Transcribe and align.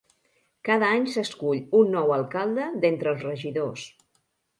Cada 0.69 0.87
any 0.93 1.03
s'escull 1.15 1.61
un 1.79 1.93
nou 1.95 2.13
alcalde 2.15 2.65
d'entre 2.87 3.13
els 3.13 3.27
regidors. 3.27 3.85